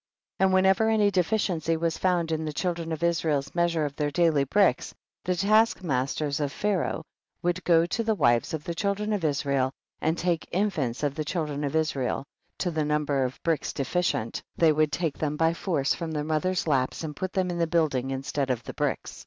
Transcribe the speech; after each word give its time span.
16. 0.37 0.43
And 0.45 0.53
whenever 0.55 0.89
any 0.89 1.11
deficiency 1.11 1.77
was 1.77 1.99
found 1.99 2.31
in 2.31 2.43
the 2.43 2.51
children 2.51 2.91
of 2.91 3.03
Israel's 3.03 3.53
measure 3.53 3.85
of 3.85 3.95
their 3.95 4.09
daily 4.09 4.43
bricks, 4.45 4.95
the 5.25 5.35
task 5.35 5.83
masters 5.83 6.39
of 6.39 6.51
Pharaoh 6.51 7.03
would 7.43 7.63
go 7.63 7.85
to 7.85 8.03
the 8.03 8.15
wives 8.15 8.51
of 8.55 8.63
the 8.63 8.73
children 8.73 9.13
of 9.13 9.23
Israel 9.23 9.71
and 10.01 10.17
take 10.17 10.47
infants 10.51 11.03
of 11.03 11.13
the 11.13 11.23
children 11.23 11.63
of 11.63 11.75
Israel 11.75 12.25
to 12.57 12.71
the 12.71 12.83
number 12.83 13.23
of 13.25 13.39
bricks 13.43 13.71
de 13.73 13.83
ficient, 13.83 14.41
they 14.57 14.71
would 14.71 14.91
take 14.91 15.19
them 15.19 15.37
by 15.37 15.53
force 15.53 15.93
from 15.93 16.09
their 16.13 16.23
mother's 16.23 16.65
laps, 16.65 17.03
and 17.03 17.15
put 17.15 17.33
them 17.33 17.51
in 17.51 17.59
the 17.59 17.67
building 17.67 18.09
instead 18.09 18.49
of 18.49 18.63
the 18.63 18.73
bricks; 18.73 19.11
17. 19.11 19.19